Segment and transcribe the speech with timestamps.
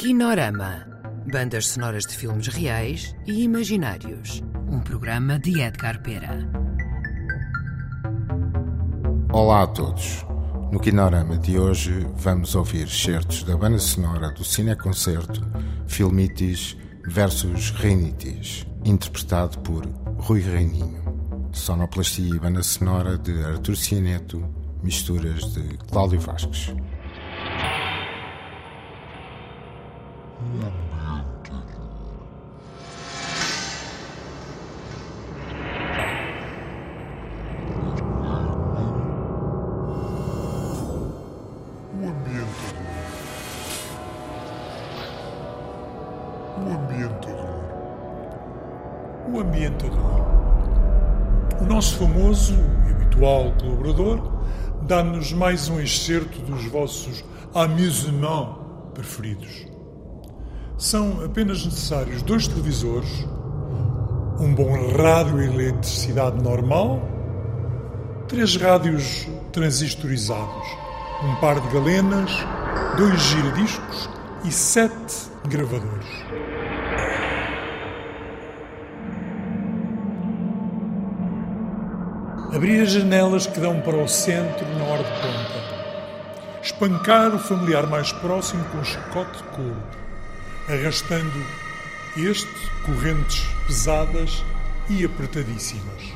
[0.00, 0.86] Kinorama.
[1.30, 4.42] Bandas sonoras de filmes reais e imaginários.
[4.66, 6.38] Um programa de Edgar Pera.
[9.30, 10.24] Olá a todos.
[10.72, 15.42] No Kinorama de hoje vamos ouvir certos da banda sonora do Cineconcerto
[15.86, 19.86] Filmitis versus Reinitis, interpretado por
[20.16, 21.50] Rui Reininho.
[21.52, 24.42] Sonoplastia e banda sonora de Artur Cianeto,
[24.82, 26.72] misturas de Cláudio Vasques.
[51.80, 52.52] Nosso famoso
[52.86, 54.20] e habitual colaborador
[54.82, 58.58] dá-nos mais um excerto dos vossos amusements
[58.92, 59.69] preferidos.
[60.80, 63.26] São apenas necessários dois televisores,
[64.40, 67.06] um bom rádio e eletricidade normal,
[68.26, 70.66] três rádios transistorizados,
[71.22, 72.30] um par de galenas,
[72.96, 74.08] dois giradiscos
[74.42, 76.08] e sete gravadores.
[82.54, 86.60] Abrir as janelas que dão para o centro na hora de ponta.
[86.62, 90.00] Espancar o familiar mais próximo com um chicote de couro,
[90.70, 91.44] arrastando
[92.16, 92.48] este
[92.86, 94.44] correntes pesadas
[94.88, 96.12] e apertadíssimas.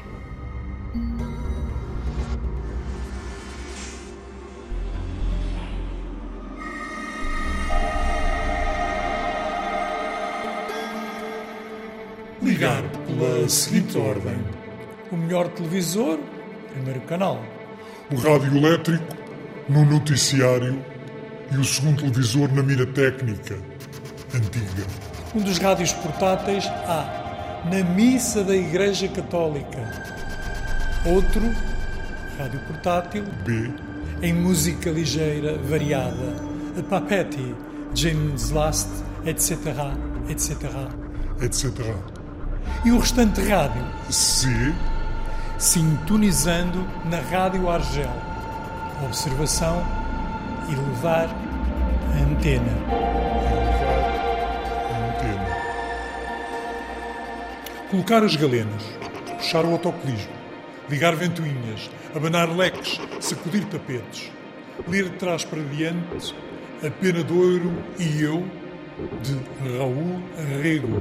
[12.41, 14.39] Ligar pela seguinte ordem:
[15.11, 16.20] o melhor televisor,
[16.72, 17.42] primeiro canal.
[18.12, 19.16] o rádio elétrico
[19.68, 20.80] no noticiário
[21.50, 23.73] e o segundo televisor na mira técnica
[24.34, 24.86] antiga.
[25.34, 29.78] Um dos rádios portáteis A, na missa da Igreja Católica.
[31.06, 31.42] Outro,
[32.39, 33.70] rádio portátil B,
[34.22, 36.55] em música ligeira, variada.
[36.78, 37.55] A Papetti,
[37.95, 38.89] James Last,
[39.24, 39.58] etc.,
[40.28, 40.52] etc.
[41.40, 41.95] etc.
[42.84, 44.48] E o restante rádio, C,
[45.58, 48.11] sintonizando na Rádio Argel.
[49.05, 49.84] Observação
[50.68, 53.73] e levar a antena.
[57.94, 58.82] Colocar as galenas,
[59.38, 60.32] puxar o autocolismo,
[60.90, 64.32] ligar ventoinhas, abanar leques, sacudir tapetes,
[64.88, 66.34] ler de trás para diante
[66.84, 68.44] A Pena de Ouro e Eu,
[69.22, 71.00] de Raul Arrego.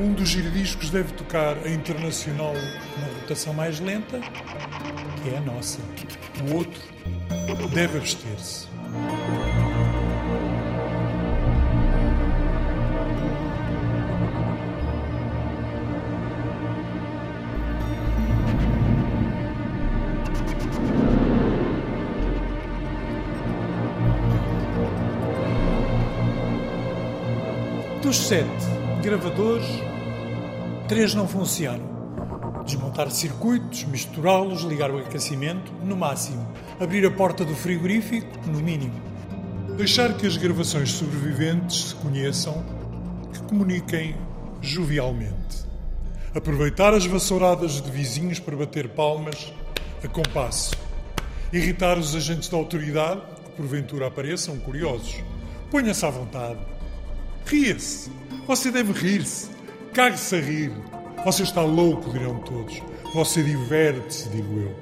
[0.00, 4.18] Um dos giradiscos deve tocar a Internacional na rotação mais lenta,
[5.22, 5.78] que é a nossa.
[6.48, 6.80] O outro
[7.68, 8.66] deve abster-se.
[28.02, 28.66] Dos sete
[29.00, 29.64] gravadores,
[30.88, 32.62] três não funcionam.
[32.64, 36.44] Desmontar circuitos, misturá-los, ligar o aquecimento, no máximo.
[36.80, 39.00] Abrir a porta do frigorífico, no mínimo.
[39.76, 42.64] Deixar que as gravações sobreviventes se conheçam,
[43.32, 44.16] que comuniquem
[44.60, 45.64] jovialmente.
[46.34, 49.52] Aproveitar as vassouradas de vizinhos para bater palmas
[50.02, 50.72] a compasso.
[51.52, 55.22] Irritar os agentes da autoridade, que porventura apareçam curiosos.
[55.70, 56.58] Ponha-se à vontade.
[57.46, 58.10] Ria-se.
[58.46, 59.50] Você deve rir-se.
[59.92, 60.72] Cague-se a rir.
[61.24, 62.82] Você está louco, dirão todos.
[63.14, 64.76] Você diverte-se, digo eu.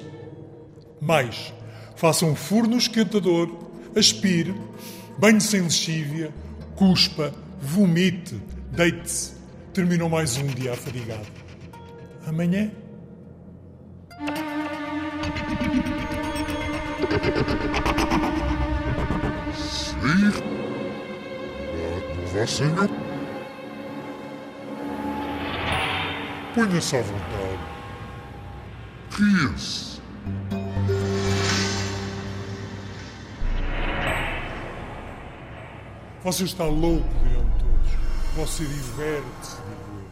[1.00, 1.53] Mais,
[1.97, 3.49] faça um furno esquentador,
[3.97, 4.54] aspire,
[5.19, 6.32] banhe sem lexívia,
[6.76, 9.32] cuspa, vomite, deite-se.
[9.72, 11.26] Terminou mais um dia afadigado.
[12.26, 12.70] Amanhã
[22.46, 22.88] Senhor.
[26.54, 27.58] Ponha-se à vontade.
[29.12, 30.00] Ria-se.
[36.22, 37.90] Você está louco, dirão todos.
[38.37, 40.10] Você diverte-se, digo eu.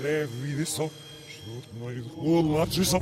[0.00, 0.88] Breve vida só.
[1.28, 3.00] Estou no meio do rolo, lá de só.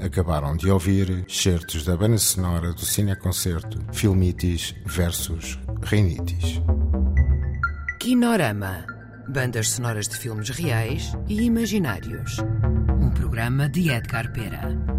[0.00, 6.60] Acabaram de ouvir certos da banda sonora do Cineconcerto Filmitis versus Reinitis.
[7.98, 8.86] Kinorama.
[9.28, 12.36] Bandas sonoras de filmes reais e imaginários.
[13.00, 14.95] Um programa de Edgar Pera.